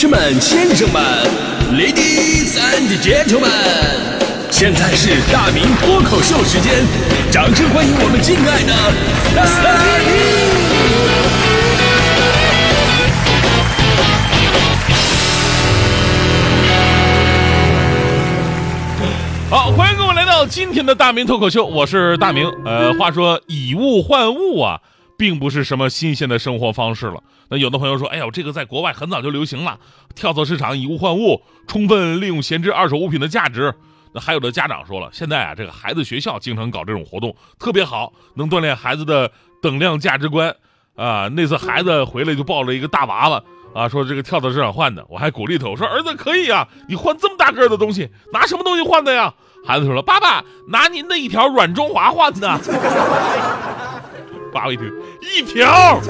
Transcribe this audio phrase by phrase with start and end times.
[0.00, 1.02] 士们、先生们
[1.74, 3.50] ，Ladies and Gentlemen，
[4.50, 6.72] 现在是大明脱口秀时间，
[7.30, 8.72] 掌声欢迎我们敬爱的
[9.34, 10.08] 大明！
[19.50, 22.50] 好，欢迎各位来到今天的大明脱口秀，我是大明。
[22.64, 24.80] 呃，话说以物换物啊，
[25.20, 27.22] 并不是什么新鲜的生活方式了。
[27.50, 29.78] 那有的朋友说，哎呦，这个在国外很早就流行了，
[30.14, 33.74] 跳蚤市场以物换物，充分利用闲置二手物品的价值。
[34.14, 40.56] 那还有的家长说了，现在啊，这个孩子学校经常搞这种活动，特别好，能锻炼孩子的等量价值观。
[40.96, 43.42] 啊，那次孩子回来就抱了一个大娃娃。
[43.74, 49.34] 啊，说这个跳蚤市场换的，我还鼓励他，我说儿子可以啊，你换这么大个的东西，拿什么东西换的呀？
[49.66, 52.58] 孩子说了，爸爸拿您的一条软中华换的。
[54.52, 56.00] 爸爸一听，一条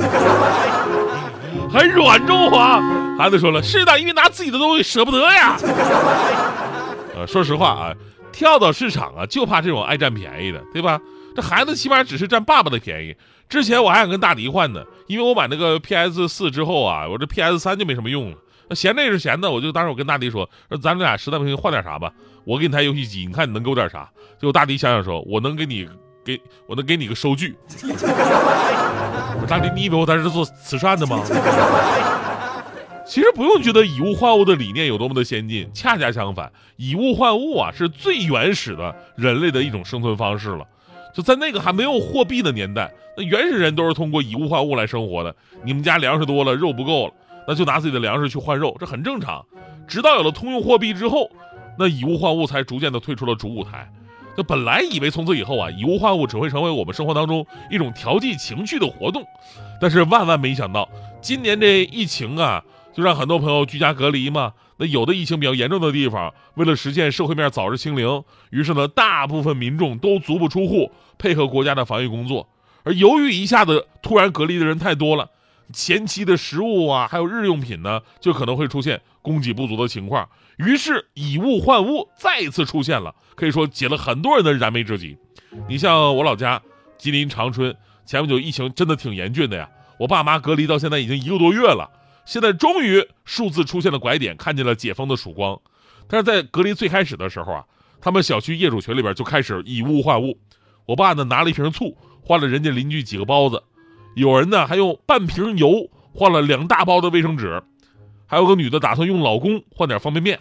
[1.71, 2.81] 还软中华？
[3.19, 5.57] 孩子说了，是的，因为拿自己的东西舍不得呀。
[7.15, 7.95] 呃，说实话啊，
[8.33, 11.01] 跳蚤市场啊，就怕这种爱占便宜的，对吧？
[11.37, 13.15] 这孩子起码只是占爸爸的便宜。
[13.49, 18.37] 之前我还想跟大迪换呢，因为我买那个 PS 四之后啊，我这 PS 三就没什么用了。
[18.75, 22.13] 闲着也是闲的，我就当时我跟大迪说，说咱们俩实在不行换点啥吧，
[22.45, 24.09] 我给你台游戏机，你看你能给我点啥？
[24.41, 25.89] 结果大迪想想说，我能给你
[26.25, 27.57] 给我能给你个收据。
[29.41, 31.23] 我大迪，你以为我在这做慈善的吗？
[33.07, 40.65] 其实不用觉得以物换物的理念有多么的先进，恰恰相反，以物换物啊是最原始的人类的一种生存方式了。
[41.13, 45.35] 就在那个还没有货币的年代，那原始人都是通过以物换物来生活的。
[45.65, 47.13] 你们家粮食多了，肉不够了，
[47.49, 49.45] 那就拿自己的粮食去换肉，这很正常。
[49.89, 51.29] 直到有了通用货币之后，
[51.77, 53.91] 那以物换物才逐渐的退出了主舞台。
[54.43, 59.25] 本来以为从此以后啊，以物换物只会成为我们生活当中一种调剂情绪的活动，
[59.81, 60.89] 但是万万没想到，
[61.21, 64.53] 今年这疫情啊，就让很多朋友居家隔离嘛。
[64.79, 72.49] 那有的疫情比较严重的地方，为了实现社会面早日清零，于是呢，大部分民众都足不出户，配合国家的防疫工作。
[72.83, 75.29] 而由于一下子突然隔离的人太多了，
[75.73, 80.29] 前期的食物啊，还有日用品呢，就可能会出现供给不足的情况。
[80.57, 85.17] 于是以物换物再一次出现了，可以说解了很多人的燃眉之急。
[85.69, 86.61] 你像我老家
[86.99, 91.91] 吉林长春，前不久疫情真的挺严峻的呀，我爸妈隔离到现在已经一个多月了。
[92.27, 95.59] 现在终于数字出现了拐点，看见了解封的曙光。
[96.07, 97.65] 但是在隔离最开始的时候啊，
[98.01, 100.39] 他们小区业主群里边就开始以物换物。
[100.87, 103.63] 我爸呢拿了一瓶醋换了人家邻居几个包子，
[104.21, 107.63] 有人呢还用半瓶油换了两大包的卫生纸，
[108.27, 110.39] 还有个女的打算用老公换点方便面，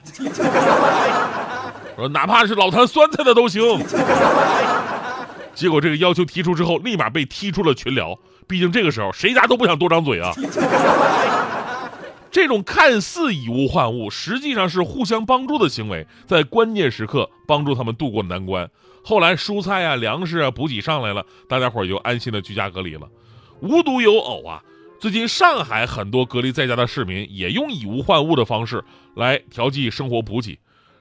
[1.95, 3.61] 说哪怕是老坛酸菜的都行。
[5.55, 8.19] 结果这个要求提出之后，立马被踢出了群聊。
[8.49, 10.33] 毕竟这个时候谁家都不想多张嘴啊。
[12.29, 18.69] 这种看似以物换物，实际上是互相帮助的行为，在关键时刻帮助他们度过难关。
[19.05, 23.07] 后来蔬菜啊、粮食啊补给上来了，大家伙就安心的居家隔离了。
[23.61, 24.61] 无独有偶啊，
[24.99, 28.83] 最近上海很多隔离在家的市民也用以物换物的方式
[29.15, 30.57] 来调剂生活补给。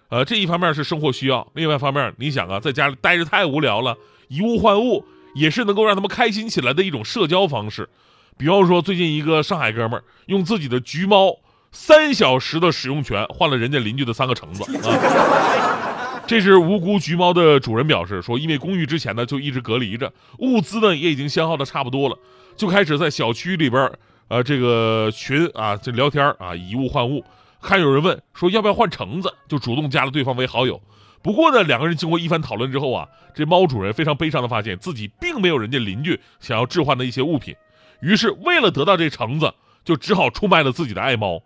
[0.09, 3.97] 呃，这一方面是生活需要，另外一方面，你想啊，在家里待着太无聊了，
[4.29, 5.05] 以物换物
[5.35, 7.89] 也是能够让他们开心起来的一种社交方式。
[8.37, 11.37] 比方说，最近一个上海哥们儿用自己的橘猫
[11.73, 15.88] 三小时的使用权换了人家邻居的三个橙子啊！
[16.29, 22.19] 这是无辜橘猫的主人表示说，因为公寓之前呢就一直隔离着，物资呢也已经消耗的差不多了，
[22.55, 23.91] 就开始在小区里边
[24.29, 27.25] 呃这个群啊这聊天啊以物换物，
[27.63, 30.79] 看有人问说要不要换橙子，就主动加了对方为好友。
[31.23, 37.55] 不过呢，两个人经过一番讨论之后啊，这猫主人非常悲伤的发现自己并没有人家邻居想要置换的一些物品。
[38.03, 41.41] 于是，为了得到这橙子，就只好出卖了自己的爱猫，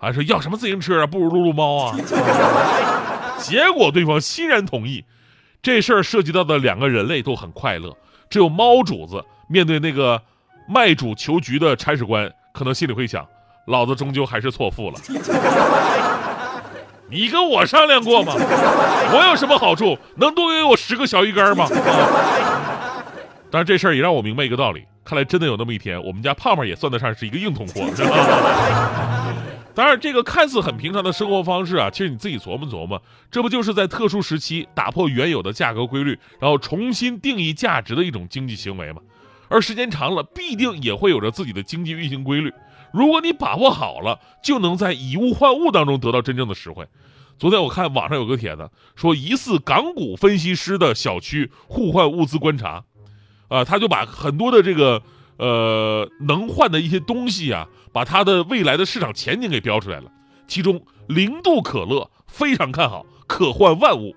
[0.00, 1.98] 还说要什么自行车啊，不如撸撸猫啊。
[3.42, 5.04] 结果对方欣然同意。
[5.60, 7.96] 这事儿涉及到的两个人类都很快乐，
[8.28, 10.20] 只有猫主子面对那个
[10.68, 13.24] 卖主求局的铲屎官，可能心里会想：
[13.66, 14.98] 老子终究还是错付了。
[17.08, 18.32] 你跟我商量过吗？
[18.34, 19.96] 我有什么好处？
[20.16, 21.68] 能多给我十个小鱼干吗？
[23.48, 24.84] 但是这事儿也让我明白一个道理。
[25.04, 27.82] 看来真的有那么一天，我们家胖胖也算得上是一个硬通货。
[29.74, 39.00] 当然，这个看似很平常的生活方式啊，其实你自己琢磨琢磨，这不就是在特殊时期打破原有的价格规律，然后重新定义价值的一种经济行为吗？
[39.48, 42.52] 而时间长了，必定也会有着自己的经济运行规律。
[42.92, 46.86] 如果你把握好了，就能在以物换物当中得到真正的实惠。
[47.38, 52.84] 昨天我看网上有个帖子，说疑似港股分析师的小区互换物资观察。
[53.48, 55.02] 啊，他就把很多的这个
[55.38, 60.10] 呃能换的一些东西啊，把它的未来的市场前景给标出来了。
[60.46, 64.14] 其中零度可乐非常看好，可换万物；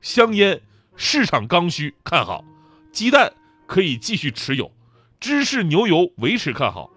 [0.00, 0.60] 香烟
[0.96, 2.44] 市场刚需看好，
[2.92, 3.32] 鸡蛋
[3.66, 4.70] 可以继续持有，
[5.18, 6.90] 芝士牛油维持看好，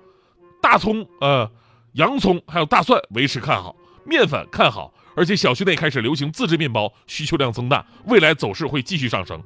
[0.61, 1.49] 大葱呃
[1.93, 3.75] 洋葱还有大蒜维持看好，
[4.05, 9.41] 面粉看好，而且小区内开始流行自制面包，需求量增大，未来走势会继续上升。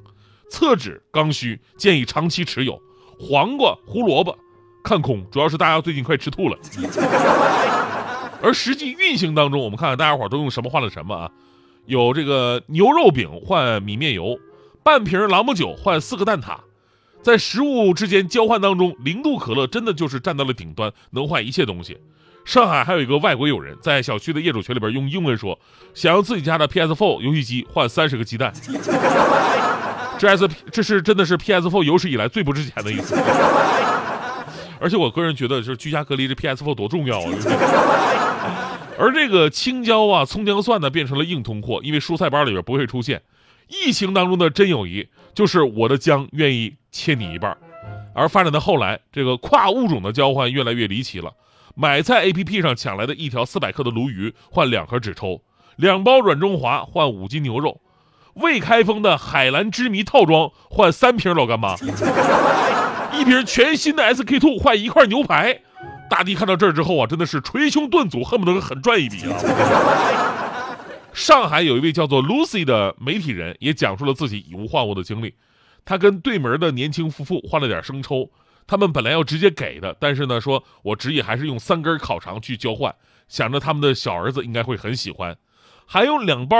[0.50, 2.74] 厕纸刚需，建议长期持有；
[3.20, 4.34] 黄瓜、胡萝卜
[4.82, 6.56] 看空，主要是大家最近快吃吐了。
[8.42, 11.30] 而实际运行当中，我们看看大家伙都用什么换了什么啊？
[11.84, 14.38] 有这个牛肉饼换米面油，
[14.82, 16.56] 半瓶朗姆酒换四个蛋挞。
[17.20, 21.98] 在食物之间交换当中，零度可乐真的就是站到了顶端，能换一切东西。
[22.46, 25.58] 上海还有一个外国友人，在小区的业主群里边用英文说，
[25.92, 28.50] 想要自己家的 PS4 游戏机换三十个鸡蛋。
[30.20, 33.16] 这 S 这是真的是 PS4 有史以来最不值钱的一次。
[34.78, 38.76] 而且我个人觉得，就是居家隔离这 PS4 多重要啊！
[39.00, 43.22] 而这个青椒啊、葱姜蒜呢，变成了硬通货，因为蔬菜包里边不会出现。
[43.68, 47.56] 疫情当中的真友谊，就是我的姜愿意切你一半。
[48.14, 51.32] 而发展到后来，这个跨物种的交换越来越离奇了。
[51.74, 55.40] 买菜 APP 上抢来的一条四百克的鲈鱼换两盒纸抽，
[55.76, 57.80] 两包软中华换五斤牛肉，
[58.34, 61.74] 未开封的海蓝之谜套装换三瓶老干妈。
[63.12, 65.60] 一瓶全新的 SK two 换一块牛排，
[66.08, 69.36] 大帝看到这儿之后啊，真的是捶胸顿足，恨不得狠赚一笔啊！
[71.12, 75.34] 上海有一位叫做 Lucy 的媒体人也讲述了自己以物换物的经历。
[75.84, 78.30] 他跟对门的年轻夫妇换了点生抽，
[78.66, 82.94] 他们本来要直接给的，但是呢，说我执意还是用三根烤肠去交换，
[83.28, 85.36] 想着他们的小儿子应该会很喜欢。
[85.84, 86.56] 还有两包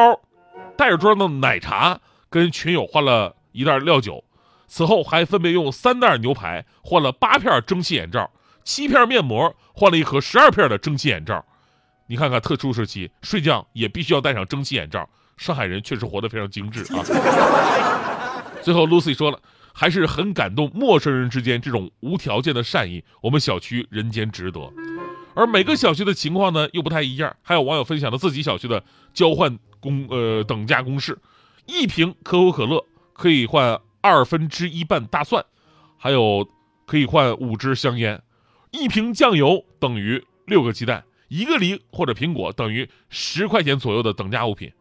[0.80, 2.00] 带着桌上的奶茶，
[2.30, 4.24] 跟群友换了一袋料酒。
[4.66, 8.30] 此后还分别用三袋牛排换了八片蒸汽眼罩，
[8.64, 11.44] 七片面膜换了一盒十二片的蒸汽眼罩。
[12.06, 15.06] 你看看特殊时期睡觉也必须要戴上蒸汽眼罩，
[15.36, 17.04] 上海人确实活得非常精致啊。
[18.62, 19.38] 最后 Lucy 说了，
[19.74, 24.72] 还是很感动陌生人之间这种无条件的善意，我们小区人间值得。
[25.34, 31.18] 而每个小区的情况呢又不太一样，还有网友分享了自己小区的交换公呃等价公式，
[31.66, 33.80] 一瓶可口可乐可以换。
[34.02, 35.44] 二分之一半大蒜，
[35.98, 36.48] 还有
[36.86, 38.22] 可以换五支香烟，
[38.70, 44.72] 一瓶酱油等于六个鸡蛋，一个梨或者苹果等于十块钱左右的等价物品。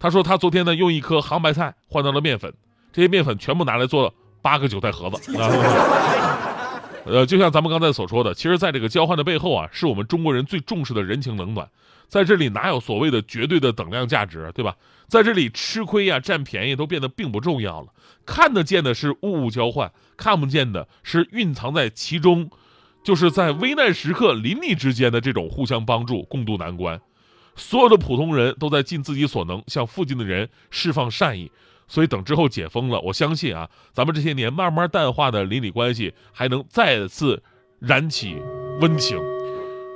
[0.00, 2.52] 他说他昨天呢用一颗杭白菜换到了面粉，
[2.92, 4.12] 这些面粉全部拿来做了
[4.42, 5.30] 八个韭菜盒子。
[7.10, 11.68] 呃，就像咱们刚才所说的，其实在这个交换的背后啊，是我们中国人最重视的人情冷暖。
[12.06, 14.76] 在这里哪有所谓的绝对的等量价值，对吧？
[15.08, 17.88] 在这里吃亏呀、占便宜都变得并不重要了。
[18.24, 22.50] 看得见的是物物交换，看不见的是蕴藏在其中，
[23.04, 27.00] 就是在危难时刻邻里之间的这种互相帮助、共度难关。
[27.56, 31.50] 所有的普通人都在尽自己所能向附近的人释放善意。
[31.88, 37.42] 所以等之后解封了，我相信啊，咱们这些年慢慢淡化的邻里关系还能再次
[37.80, 38.36] 燃起
[38.80, 39.18] 温情。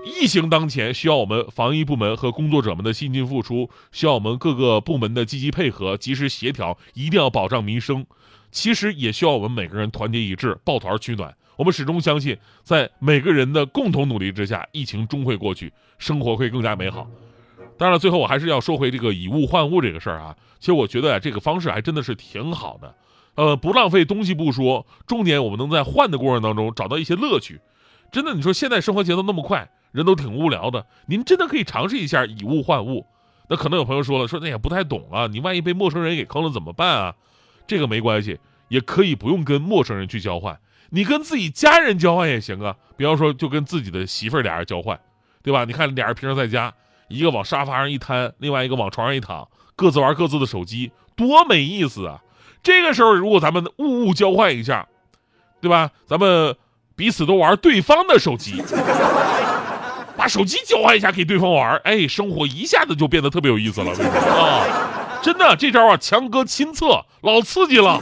[0.05, 8.05] 疫情当前，需要我们防疫部门和工作者们的辛勤付出，需要我们各个部门的积极配合、及时协调，一定要保障民生。
[8.51, 11.33] 其实也需要我们每个人团结一致，抱团取暖。
[11.57, 17.07] 我们始终相信，在每个人的共同努力之下，疫情终会过去，生活会更加美好。
[17.83, 20.37] 当然了，最后我还是要说回这个以物换物这个事儿啊。
[20.61, 22.95] 其实我觉得啊，这个方式还真的是挺好的。
[23.35, 27.61] 呃，不浪费东西不说，重点我们能在换的过程当中找到一些乐趣。
[28.13, 29.69] 真的，你说现在生活节奏那么快。
[29.91, 33.05] 人都挺无聊的，您真的可以尝试一下以物换物。
[33.49, 37.15] 那可能有朋友说了，说那也不太懂啊，你万一被陌生人给坑了怎么办啊？
[37.67, 40.57] 这个没关系，也可以不用跟陌生人去交换，
[40.91, 42.77] 你跟自己家人交换也行啊。
[42.97, 44.97] 比方说，就跟自己的媳妇儿俩人交换，
[45.43, 45.65] 对吧？
[45.65, 46.73] 你看俩人平时在家，
[47.13, 52.21] 一个往沙发上一瘫，另外一个往床上一躺，各自玩各自的手机，多没意思啊！
[52.63, 54.87] 这个时候，如果咱们物物交换一下，
[55.61, 55.91] 对吧？
[56.07, 56.57] 咱们
[56.97, 58.63] 彼此都玩对方的手机。
[60.17, 64.65] 把手机交换一下给对方玩，哎，生活一下子就变得特别有意思了啊！
[65.23, 68.01] 真的，这招啊，强哥亲测，老刺激了。